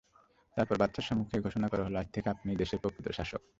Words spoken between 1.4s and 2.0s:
ঘোষণা করা হলোঃ